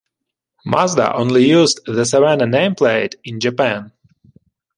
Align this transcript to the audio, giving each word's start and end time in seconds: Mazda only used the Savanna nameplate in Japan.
Mazda 0.65 1.13
only 1.15 1.47
used 1.47 1.81
the 1.85 2.03
Savanna 2.07 2.45
nameplate 2.45 3.13
in 3.23 3.39
Japan. 3.39 3.91